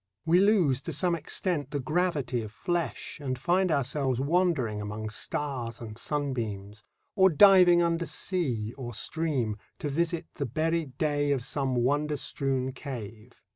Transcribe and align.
We 0.25 0.39
lose 0.39 0.81
to 0.81 0.93
some 0.93 1.13
extent 1.13 1.69
the 1.69 1.79
gravity 1.79 2.41
of 2.41 2.51
flesh 2.51 3.19
and 3.21 3.37
find 3.37 3.71
ourselves 3.71 4.19
wandering 4.19 4.81
among 4.81 5.09
stars 5.09 5.79
and 5.79 5.95
sunbeams, 5.95 6.81
or 7.15 7.29
diving 7.29 7.83
under 7.83 8.07
sea 8.07 8.73
or 8.79 8.95
stream 8.95 9.57
to 9.77 9.89
visit 9.89 10.25
the 10.33 10.47
buried 10.47 10.97
day 10.97 11.31
of 11.31 11.43
some 11.43 11.75
wonder 11.75 12.17
strewn 12.17 12.71
cave. 12.71 13.43